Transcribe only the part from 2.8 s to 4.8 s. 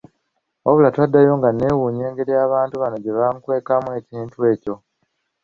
bano gye bankwekamu ekintu ekyo.